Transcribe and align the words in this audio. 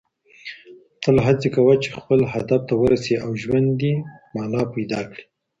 تل 1.01 1.17
هڅي 1.25 1.49
کوه 1.55 1.73
چي 1.83 1.89
خپل 1.97 2.19
هدف 2.33 2.61
ته 2.69 2.73
ورسې 2.83 3.13
او 3.23 3.31
ژوند 3.43 3.67
دي 3.79 3.93
مانا 4.33 4.61
پيدا 4.73 5.01
کړي. 5.09 5.23